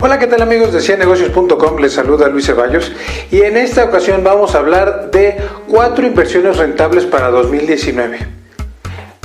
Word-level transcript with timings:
Hola, 0.00 0.20
¿qué 0.20 0.28
tal 0.28 0.42
amigos 0.42 0.72
de 0.72 0.80
ciennegocios.com? 0.80 1.78
Les 1.80 1.92
saluda 1.92 2.28
Luis 2.28 2.46
Ceballos 2.46 2.92
y 3.32 3.40
en 3.40 3.56
esta 3.56 3.84
ocasión 3.84 4.22
vamos 4.22 4.54
a 4.54 4.58
hablar 4.58 5.10
de 5.10 5.38
cuatro 5.66 6.06
inversiones 6.06 6.56
rentables 6.56 7.04
para 7.04 7.30
2019. 7.30 8.20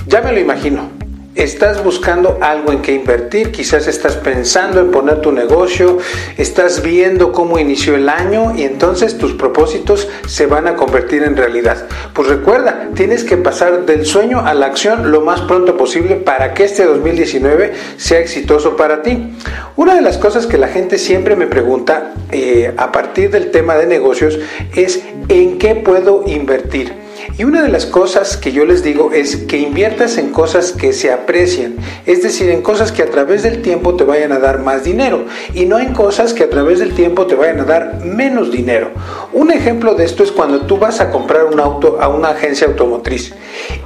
Ya 0.08 0.22
me 0.22 0.32
lo 0.32 0.40
imagino, 0.40 0.90
estás 1.36 1.84
buscando 1.84 2.38
algo 2.42 2.72
en 2.72 2.82
que 2.82 2.94
invertir, 2.94 3.52
quizás 3.52 3.88
estás 3.88 4.16
pensando 4.18 4.80
en 4.80 4.92
poner 4.92 5.22
tu 5.22 5.32
negocio, 5.32 5.98
estás 6.38 6.84
viendo 6.84 7.32
cómo 7.32 7.58
inició 7.58 7.96
el 7.96 8.10
año 8.10 8.54
y 8.56 8.64
entonces 8.64 9.18
tus 9.18 9.34
propósitos 9.34 10.08
se 10.28 10.46
van 10.46 10.68
a 10.68 10.76
convertir 10.76 11.24
en 11.24 11.36
realidad. 11.36 11.88
Pues 12.14 12.28
recuerda, 12.28 12.90
tienes 12.94 13.24
que 13.24 13.38
pasar 13.38 13.86
del 13.86 14.06
sueño 14.06 14.46
a 14.46 14.54
la 14.54 14.68
acción 14.68 15.12
lo 15.12 15.22
más 15.22 15.42
pronto 15.42 15.76
posible 15.78 16.16
para 16.16 16.54
que 16.54 16.66
este 16.66 16.86
2019 16.86 17.74
sea 17.98 18.20
exitoso 18.20 18.76
para 18.76 19.02
ti. 19.02 19.34
Una 19.76 19.96
de 19.96 20.02
las 20.02 20.18
cosas 20.18 20.46
que 20.46 20.58
la 20.58 20.68
gente 20.68 20.98
siempre 20.98 21.36
me 21.36 21.48
pregunta 21.48 22.14
eh, 22.32 22.74
a 22.78 22.92
partir 22.92 23.32
del 23.32 23.52
tema 23.52 23.76
de 23.76 23.88
negocios 23.88 24.40
es 24.76 25.02
¿en 25.30 25.58
qué 25.58 25.76
puedo 25.76 26.24
invertir? 26.28 27.03
Y 27.38 27.44
una 27.44 27.64
de 27.64 27.70
las 27.70 27.86
cosas 27.86 28.38
que 28.38 28.52
yo 28.52 28.66
les 28.66 28.84
digo 28.84 29.12
es 29.12 29.36
que 29.36 29.58
inviertas 29.58 30.18
en 30.18 30.30
cosas 30.30 30.72
que 30.72 30.94
se 30.94 31.12
aprecian, 31.12 31.76
es 32.06 32.22
decir, 32.22 32.50
en 32.50 32.62
cosas 32.62 32.92
que 32.92 33.02
a 33.02 33.10
través 33.10 33.44
del 33.44 33.62
tiempo 33.62 33.96
te 33.96 34.04
vayan 34.04 34.32
a 34.32 34.40
dar 34.40 34.60
más 34.60 34.84
dinero 34.84 35.26
y 35.54 35.66
no 35.66 35.80
en 35.80 35.94
cosas 35.94 36.34
que 36.34 36.44
a 36.44 36.50
través 36.50 36.80
del 36.80 36.94
tiempo 36.94 37.26
te 37.26 37.36
vayan 37.36 37.60
a 37.62 37.66
dar 37.66 38.06
menos 38.06 38.52
dinero. 38.52 38.92
Un 39.32 39.52
ejemplo 39.52 39.96
de 39.96 40.06
esto 40.06 40.24
es 40.24 40.32
cuando 40.32 40.62
tú 40.62 40.78
vas 40.78 41.00
a 41.00 41.10
comprar 41.10 41.46
un 41.46 41.60
auto 41.60 41.98
a 42.00 42.08
una 42.08 42.30
agencia 42.30 42.68
automotriz 42.68 43.34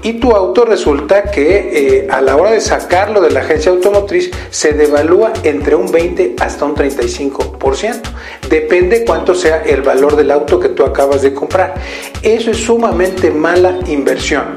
y 0.02 0.14
tu 0.14 0.32
auto 0.32 0.66
resulta 0.66 1.24
que 1.24 2.06
eh, 2.06 2.08
a 2.10 2.22
la 2.22 2.36
hora 2.36 2.52
de 2.52 2.62
sacarlo 2.62 3.22
de 3.22 3.32
la 3.32 3.42
agencia 3.42 3.72
automotriz 3.72 4.32
se 4.50 4.74
devalúa 4.74 5.34
entre 5.44 5.76
un 5.76 5.92
20 5.92 6.36
hasta 6.40 6.66
un 6.66 6.76
35%. 6.76 8.02
Depende 8.50 9.04
cuánto 9.06 9.36
sea 9.36 9.64
el 9.64 9.82
valor 9.82 10.16
del 10.16 10.32
auto 10.32 10.60
que 10.60 10.70
tú 10.70 10.84
acabas 10.84 11.22
de 11.22 11.34
comprar. 11.34 11.76
Eso 12.22 12.52
es 12.52 12.58
sumamente 12.58 13.27
mala 13.32 13.80
inversión. 13.88 14.56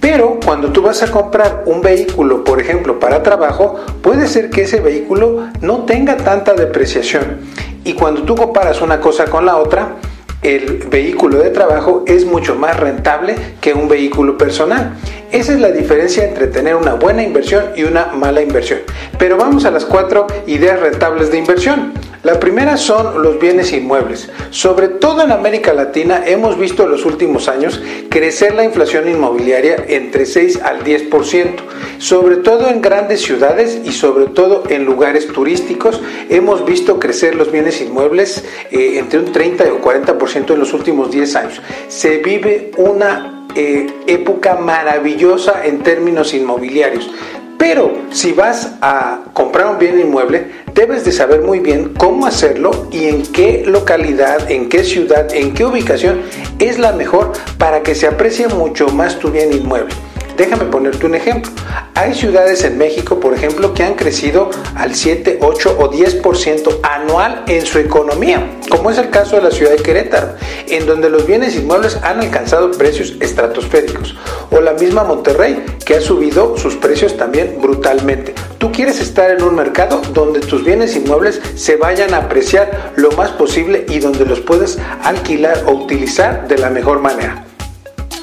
Pero 0.00 0.38
cuando 0.44 0.72
tú 0.72 0.82
vas 0.82 1.02
a 1.02 1.10
comprar 1.10 1.64
un 1.66 1.82
vehículo, 1.82 2.44
por 2.44 2.60
ejemplo, 2.60 3.00
para 3.00 3.22
trabajo, 3.22 3.76
puede 4.00 4.28
ser 4.28 4.50
que 4.50 4.62
ese 4.62 4.80
vehículo 4.80 5.48
no 5.60 5.84
tenga 5.84 6.16
tanta 6.16 6.54
depreciación. 6.54 7.38
Y 7.84 7.94
cuando 7.94 8.22
tú 8.22 8.36
comparas 8.36 8.80
una 8.80 9.00
cosa 9.00 9.24
con 9.24 9.44
la 9.44 9.56
otra, 9.56 9.96
el 10.42 10.84
vehículo 10.88 11.38
de 11.38 11.50
trabajo 11.50 12.04
es 12.06 12.24
mucho 12.24 12.54
más 12.54 12.78
rentable 12.78 13.34
que 13.60 13.74
un 13.74 13.88
vehículo 13.88 14.38
personal. 14.38 14.92
Esa 15.32 15.52
es 15.52 15.60
la 15.60 15.72
diferencia 15.72 16.24
entre 16.24 16.46
tener 16.46 16.76
una 16.76 16.94
buena 16.94 17.24
inversión 17.24 17.64
y 17.74 17.82
una 17.82 18.06
mala 18.06 18.40
inversión. 18.40 18.78
Pero 19.18 19.36
vamos 19.36 19.64
a 19.64 19.72
las 19.72 19.84
cuatro 19.84 20.28
ideas 20.46 20.78
rentables 20.78 21.32
de 21.32 21.38
inversión. 21.38 21.92
La 22.24 22.40
primera 22.40 22.76
son 22.76 23.22
los 23.22 23.38
bienes 23.38 23.72
inmuebles. 23.72 24.28
Sobre 24.50 24.88
todo 24.88 25.22
en 25.22 25.30
América 25.30 25.72
Latina 25.72 26.24
hemos 26.26 26.58
visto 26.58 26.82
en 26.82 26.90
los 26.90 27.04
últimos 27.04 27.48
años 27.48 27.80
crecer 28.10 28.54
la 28.54 28.64
inflación 28.64 29.08
inmobiliaria 29.08 29.84
entre 29.86 30.26
6 30.26 30.60
al 30.62 30.82
10%. 30.82 31.50
Sobre 31.98 32.36
todo 32.36 32.68
en 32.68 32.82
grandes 32.82 33.22
ciudades 33.22 33.78
y 33.84 33.92
sobre 33.92 34.26
todo 34.26 34.64
en 34.68 34.84
lugares 34.84 35.28
turísticos 35.28 36.00
hemos 36.28 36.64
visto 36.64 36.98
crecer 36.98 37.36
los 37.36 37.52
bienes 37.52 37.80
inmuebles 37.80 38.44
eh, 38.72 38.98
entre 38.98 39.20
un 39.20 39.32
30 39.32 39.64
o 39.72 39.80
40% 39.80 40.54
en 40.54 40.58
los 40.58 40.72
últimos 40.72 41.12
10 41.12 41.36
años. 41.36 41.62
Se 41.86 42.18
vive 42.18 42.72
una 42.76 43.46
eh, 43.54 43.86
época 44.06 44.56
maravillosa 44.56 45.64
en 45.64 45.82
términos 45.82 46.34
inmobiliarios. 46.34 47.10
Pero 47.58 47.92
si 48.10 48.32
vas 48.32 48.76
a 48.80 49.24
comprar 49.32 49.66
un 49.66 49.78
bien 49.78 49.98
inmueble, 49.98 50.52
debes 50.74 51.04
de 51.04 51.12
saber 51.12 51.42
muy 51.42 51.58
bien 51.58 51.92
cómo 51.98 52.24
hacerlo 52.24 52.88
y 52.92 53.06
en 53.08 53.24
qué 53.24 53.64
localidad, 53.66 54.50
en 54.50 54.68
qué 54.68 54.84
ciudad, 54.84 55.26
en 55.34 55.52
qué 55.52 55.64
ubicación 55.64 56.22
es 56.60 56.78
la 56.78 56.92
mejor 56.92 57.32
para 57.58 57.82
que 57.82 57.96
se 57.96 58.06
aprecie 58.06 58.48
mucho 58.48 58.88
más 58.88 59.18
tu 59.18 59.30
bien 59.30 59.52
inmueble. 59.52 59.92
Déjame 60.36 60.66
ponerte 60.66 61.04
un 61.04 61.16
ejemplo. 61.16 61.50
Hay 61.98 62.14
ciudades 62.14 62.62
en 62.62 62.78
México, 62.78 63.18
por 63.18 63.34
ejemplo, 63.34 63.74
que 63.74 63.82
han 63.82 63.94
crecido 63.94 64.50
al 64.76 64.94
7, 64.94 65.40
8 65.42 65.78
o 65.80 65.90
10% 65.90 66.78
anual 66.84 67.42
en 67.48 67.66
su 67.66 67.80
economía, 67.80 68.60
como 68.70 68.92
es 68.92 68.98
el 68.98 69.10
caso 69.10 69.34
de 69.34 69.42
la 69.42 69.50
ciudad 69.50 69.72
de 69.72 69.82
Querétaro, 69.82 70.28
en 70.68 70.86
donde 70.86 71.10
los 71.10 71.26
bienes 71.26 71.56
inmuebles 71.56 71.96
han 72.04 72.20
alcanzado 72.20 72.70
precios 72.70 73.16
estratosféricos. 73.18 74.14
O 74.52 74.60
la 74.60 74.74
misma 74.74 75.02
Monterrey, 75.02 75.60
que 75.84 75.96
ha 75.96 76.00
subido 76.00 76.56
sus 76.56 76.76
precios 76.76 77.16
también 77.16 77.56
brutalmente. 77.60 78.32
Tú 78.58 78.70
quieres 78.70 79.00
estar 79.00 79.32
en 79.32 79.42
un 79.42 79.56
mercado 79.56 80.00
donde 80.14 80.38
tus 80.38 80.64
bienes 80.64 80.94
inmuebles 80.94 81.40
se 81.56 81.74
vayan 81.74 82.14
a 82.14 82.18
apreciar 82.18 82.92
lo 82.94 83.10
más 83.10 83.32
posible 83.32 83.86
y 83.88 83.98
donde 83.98 84.24
los 84.24 84.38
puedes 84.38 84.78
alquilar 85.02 85.64
o 85.66 85.72
utilizar 85.72 86.46
de 86.46 86.58
la 86.58 86.70
mejor 86.70 87.00
manera. 87.00 87.47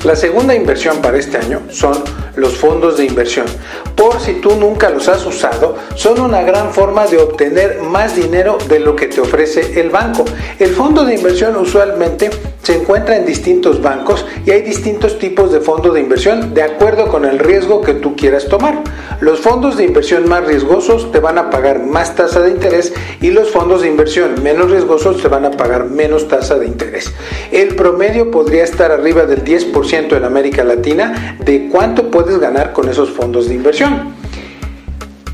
La 0.06 0.16
segunda 0.16 0.54
inversión 0.54 1.02
para 1.02 1.18
este 1.18 1.38
año 1.38 1.64
son 1.72 1.96
los 2.36 2.56
fondos 2.56 2.96
de 2.96 3.06
inversión. 3.06 3.48
Por 3.96 4.20
si 4.20 4.34
tú 4.34 4.56
nunca 4.56 4.88
los 4.92 5.08
has 5.08 5.26
usado, 5.26 5.78
son 5.96 6.22
una 6.22 6.44
gran 6.44 6.72
forma 6.72 7.08
de 7.08 7.18
obtener 7.18 7.82
más 7.82 8.16
dinero 8.16 8.60
de 8.70 8.80
lo 8.82 8.96
que 8.96 9.08
te 9.08 9.20
ofrece 9.20 9.82
el 9.82 9.90
banco. 9.90 10.24
El 10.60 10.76
fondo 10.76 11.06
de 11.06 11.16
inversión 11.16 11.56
usualmente 11.56 12.30
se 12.66 12.76
encuentra 12.76 13.16
en 13.16 13.28
distintos 13.28 13.80
bancos 13.80 14.26
y 14.44 14.50
hay 14.50 14.64
distintos 14.64 15.20
tipos 15.20 15.52
de 15.52 15.60
fondos 15.60 15.94
de 15.94 16.00
inversión 16.00 16.56
de 16.56 16.64
acuerdo 16.64 17.10
con 17.10 17.24
el 17.24 17.38
riesgo 17.38 17.82
que 17.82 17.94
tú 17.94 18.16
quieras 18.16 18.48
tomar. 18.48 18.82
Los 19.20 19.42
fondos 19.42 19.78
de 19.78 19.84
inversión 19.84 20.28
más 20.28 20.48
riesgosos 20.48 21.12
te 21.12 21.20
van 21.20 21.38
a 21.38 21.52
pagar 21.52 21.84
más 21.84 22.16
tasa 22.16 22.42
de 22.42 22.50
interés 22.50 22.92
y 23.22 23.30
los 23.30 23.52
fondos 23.52 23.84
de 23.84 23.88
inversión 23.88 24.42
menos 24.42 24.72
riesgosos 24.72 25.22
te 25.22 25.28
van 25.28 25.46
a 25.46 25.52
pagar 25.52 25.92
menos 25.92 26.28
tasa 26.28 26.58
de 26.58 26.66
interés. 26.66 27.14
El 27.52 27.76
promedio 27.76 28.32
podría 28.32 28.64
estar 28.64 28.92
arriba 28.92 29.28
del 29.28 29.44
10% 29.44 30.18
en 30.18 30.24
América 30.24 30.64
Latina 30.64 31.38
de 31.46 31.70
cuánto 31.72 32.10
puedes 32.10 32.40
ganar 32.40 32.74
con 32.74 32.90
esos 32.90 33.12
fondos 33.12 33.48
de 33.48 33.54
inversión. 33.54 34.25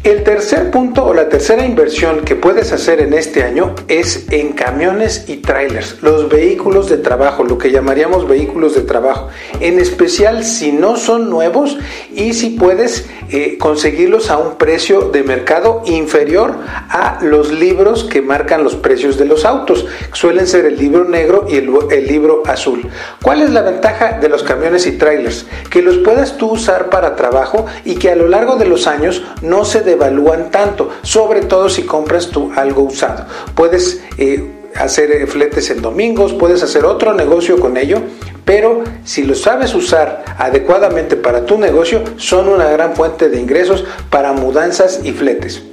El 0.03 0.23
tercer 0.23 0.71
punto 0.71 1.05
o 1.05 1.13
la 1.13 1.29
tercera 1.29 1.63
inversión 1.63 2.21
que 2.21 2.35
puedes 2.35 2.73
hacer 2.73 3.01
en 3.01 3.13
este 3.13 3.43
año 3.43 3.75
es 3.87 4.25
en 4.31 4.53
camiones 4.53 5.25
y 5.27 5.37
trailers, 5.37 6.01
los 6.01 6.27
vehículos 6.27 6.89
de 6.89 6.97
trabajo, 6.97 7.43
lo 7.43 7.59
que 7.59 7.69
llamaríamos 7.69 8.27
vehículos 8.27 8.73
de 8.73 8.81
trabajo, 8.81 9.29
en 9.59 9.77
especial 9.77 10.43
si 10.43 10.71
no 10.71 10.97
son 10.97 11.29
nuevos 11.29 11.77
y 12.15 12.33
si 12.33 12.49
puedes 12.49 13.05
eh, 13.29 13.59
conseguirlos 13.59 14.31
a 14.31 14.39
un 14.39 14.57
precio 14.57 15.09
de 15.09 15.21
mercado 15.21 15.83
inferior 15.85 16.55
a 16.89 17.19
los 17.21 17.51
libros 17.51 18.03
que 18.03 18.23
marcan 18.23 18.63
los 18.63 18.75
precios 18.75 19.19
de 19.19 19.25
los 19.25 19.45
autos, 19.45 19.85
suelen 20.13 20.47
ser 20.47 20.65
el 20.65 20.77
libro 20.77 21.05
negro 21.05 21.45
y 21.47 21.57
el, 21.57 21.69
el 21.91 22.07
libro 22.07 22.41
azul. 22.47 22.89
¿Cuál 23.21 23.43
es 23.43 23.51
la 23.51 23.61
ventaja 23.61 24.17
de 24.19 24.29
los 24.29 24.41
camiones 24.41 24.87
y 24.87 24.93
trailers? 24.93 25.45
Que 25.69 25.83
los 25.83 25.99
puedas 25.99 26.37
tú 26.37 26.53
usar 26.53 26.89
para 26.89 27.15
trabajo 27.15 27.67
y 27.85 27.95
que 27.97 28.09
a 28.09 28.15
lo 28.15 28.27
largo 28.27 28.55
de 28.55 28.65
los 28.65 28.87
años 28.87 29.23
no 29.43 29.63
se 29.63 29.90
evalúan 29.93 30.51
tanto, 30.51 30.89
sobre 31.01 31.41
todo 31.41 31.69
si 31.69 31.83
compras 31.83 32.27
tú 32.27 32.51
algo 32.55 32.83
usado. 32.83 33.25
Puedes 33.55 34.01
eh, 34.17 34.43
hacer 34.75 35.11
eh, 35.11 35.27
fletes 35.27 35.69
en 35.69 35.81
domingos, 35.81 36.33
puedes 36.33 36.63
hacer 36.63 36.85
otro 36.85 37.13
negocio 37.13 37.59
con 37.59 37.77
ello, 37.77 38.01
pero 38.45 38.83
si 39.03 39.23
lo 39.23 39.35
sabes 39.35 39.73
usar 39.75 40.23
adecuadamente 40.37 41.15
para 41.15 41.45
tu 41.45 41.57
negocio, 41.57 42.03
son 42.17 42.47
una 42.49 42.69
gran 42.69 42.95
fuente 42.95 43.29
de 43.29 43.39
ingresos 43.39 43.85
para 44.09 44.33
mudanzas 44.33 45.01
y 45.03 45.11
fletes. 45.11 45.63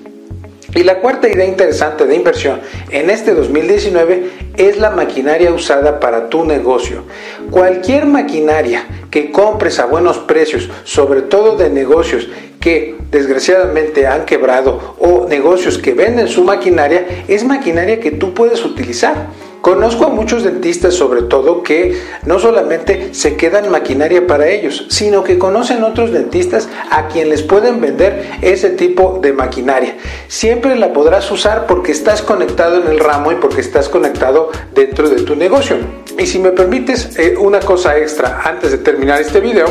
Y 0.75 0.83
la 0.83 1.01
cuarta 1.01 1.29
idea 1.29 1.47
interesante 1.47 2.07
de 2.07 2.15
inversión 2.15 2.61
en 2.91 3.09
este 3.09 3.35
2019 3.35 4.31
es 4.59 4.79
la 4.79 4.91
maquinaria 4.91 5.51
usada 5.51 5.99
para 5.99 6.29
tu 6.29 6.45
negocio. 6.45 7.05
Cualquier 7.51 8.05
maquinaria 8.05 8.85
que 9.11 9.33
compres 9.33 9.79
a 9.79 9.87
buenos 9.87 10.19
precios, 10.19 10.69
sobre 10.85 11.23
todo 11.23 11.57
de 11.57 11.71
negocios 11.71 12.29
que 12.61 12.98
desgraciadamente 13.11 14.07
han 14.07 14.25
quebrado 14.25 14.95
o 14.99 15.27
negocios 15.29 15.79
que 15.79 15.95
venden 15.95 16.29
su 16.29 16.45
maquinaria, 16.45 17.25
es 17.29 17.45
maquinaria 17.45 18.01
que 18.01 18.11
tú 18.11 18.35
puedes 18.35 18.65
utilizar. 18.65 19.29
Conozco 19.61 20.05
a 20.07 20.09
muchos 20.09 20.45
dentistas 20.45 20.95
sobre 20.95 21.23
todo 21.23 21.65
que 21.65 22.01
no 22.25 22.39
solamente 22.39 23.13
se 23.13 23.37
quedan 23.37 23.71
maquinaria 23.71 24.27
para 24.27 24.49
ellos, 24.49 24.87
sino 24.89 25.25
que 25.25 25.37
conocen 25.37 25.83
otros 25.83 26.13
dentistas 26.13 26.69
a 26.91 27.09
quien 27.09 27.29
les 27.29 27.43
pueden 27.43 27.81
vender 27.81 28.39
ese 28.41 28.71
tipo 28.71 29.19
de 29.21 29.33
maquinaria. 29.33 29.97
Siempre 30.29 30.77
la 30.77 30.93
podrás 30.93 31.31
usar 31.33 31.67
porque 31.67 31.91
estás 31.91 32.23
conectado 32.23 32.81
en 32.81 32.87
el 32.87 33.01
ramo 33.01 33.33
y 33.33 33.35
porque 33.35 33.61
estás 33.61 33.89
conectado 33.89 34.51
dentro 34.75 35.11
de 35.11 35.23
tu 35.23 35.35
negocio. 35.35 35.77
Y 36.17 36.27
si 36.27 36.39
me 36.39 36.51
permites 36.51 37.19
eh, 37.19 37.35
una 37.37 37.59
cosa 37.59 37.99
extra 37.99 38.43
antes 38.45 38.71
de 38.71 38.79
terminar 38.79 39.21
este 39.21 39.41
video, 39.41 39.67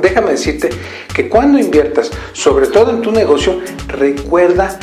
déjame 0.00 0.32
decirte 0.32 0.70
que 1.16 1.30
cuando 1.30 1.58
inviertas, 1.58 2.10
sobre 2.34 2.66
todo 2.66 2.90
en 2.90 3.00
tu 3.00 3.10
negocio, 3.10 3.58
recuerda 3.88 4.78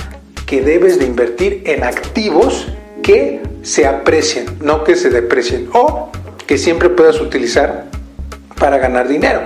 que 0.47 0.63
debes 0.63 0.97
de 0.97 1.05
invertir 1.05 1.61
en 1.67 1.83
activos 1.83 2.69
que 3.03 3.39
se 3.61 3.85
aprecien, 3.85 4.47
no 4.59 4.83
que 4.83 4.95
se 4.95 5.11
deprecien, 5.11 5.69
o 5.73 6.09
que 6.47 6.57
siempre 6.57 6.89
puedas 6.89 7.21
utilizar 7.21 7.85
para 8.59 8.79
ganar 8.79 9.07
dinero. 9.07 9.41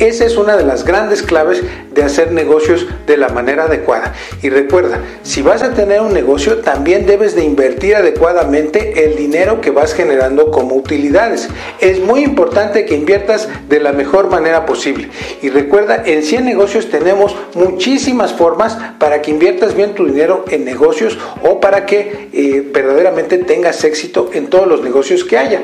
Esa 0.00 0.24
es 0.24 0.38
una 0.38 0.56
de 0.56 0.64
las 0.64 0.86
grandes 0.86 1.22
claves 1.22 1.62
de 1.92 2.02
hacer 2.02 2.32
negocios 2.32 2.86
de 3.06 3.18
la 3.18 3.28
manera 3.28 3.64
adecuada. 3.64 4.14
Y 4.42 4.48
recuerda, 4.48 4.98
si 5.22 5.42
vas 5.42 5.62
a 5.62 5.74
tener 5.74 6.00
un 6.00 6.14
negocio, 6.14 6.60
también 6.60 7.04
debes 7.04 7.34
de 7.34 7.44
invertir 7.44 7.94
adecuadamente 7.94 9.04
el 9.04 9.14
dinero 9.14 9.60
que 9.60 9.70
vas 9.70 9.92
generando 9.92 10.50
como 10.50 10.74
utilidades. 10.74 11.50
Es 11.80 12.00
muy 12.00 12.24
importante 12.24 12.86
que 12.86 12.94
inviertas 12.94 13.46
de 13.68 13.78
la 13.78 13.92
mejor 13.92 14.30
manera 14.30 14.64
posible. 14.64 15.10
Y 15.42 15.50
recuerda, 15.50 16.02
en 16.06 16.22
100 16.22 16.46
negocios 16.46 16.88
tenemos 16.88 17.36
muchísimas 17.54 18.32
formas 18.32 18.78
para 18.98 19.20
que 19.20 19.30
inviertas 19.30 19.74
bien 19.74 19.94
tu 19.94 20.06
dinero 20.06 20.46
en 20.48 20.64
negocios 20.64 21.18
o 21.42 21.60
para 21.60 21.84
que 21.84 22.30
eh, 22.32 22.66
verdaderamente 22.72 23.36
tengas 23.36 23.84
éxito 23.84 24.30
en 24.32 24.46
todos 24.46 24.66
los 24.66 24.80
negocios 24.80 25.24
que 25.24 25.36
haya, 25.36 25.60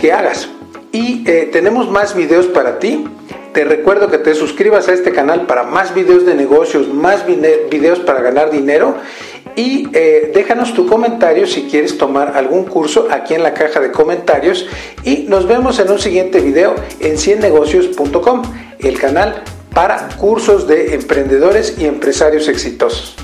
que 0.00 0.12
hagas. 0.12 0.48
Y 0.92 1.28
eh, 1.28 1.48
tenemos 1.50 1.90
más 1.90 2.14
videos 2.14 2.46
para 2.46 2.78
ti. 2.78 3.04
Te 3.54 3.64
recuerdo 3.64 4.10
que 4.10 4.18
te 4.18 4.34
suscribas 4.34 4.88
a 4.88 4.92
este 4.92 5.12
canal 5.12 5.46
para 5.46 5.62
más 5.62 5.94
videos 5.94 6.26
de 6.26 6.34
negocios, 6.34 6.88
más 6.88 7.24
videos 7.24 8.00
para 8.00 8.20
ganar 8.20 8.50
dinero. 8.50 8.96
Y 9.54 9.88
eh, 9.92 10.32
déjanos 10.34 10.74
tu 10.74 10.88
comentario 10.88 11.46
si 11.46 11.68
quieres 11.68 11.96
tomar 11.96 12.36
algún 12.36 12.64
curso 12.64 13.06
aquí 13.12 13.32
en 13.32 13.44
la 13.44 13.54
caja 13.54 13.78
de 13.78 13.92
comentarios. 13.92 14.66
Y 15.04 15.26
nos 15.28 15.46
vemos 15.46 15.78
en 15.78 15.88
un 15.88 16.00
siguiente 16.00 16.40
video 16.40 16.74
en 16.98 17.16
100negocios.com, 17.16 18.42
el 18.80 18.98
canal 18.98 19.44
para 19.72 20.08
cursos 20.16 20.66
de 20.66 20.96
emprendedores 20.96 21.76
y 21.78 21.84
empresarios 21.84 22.48
exitosos. 22.48 23.23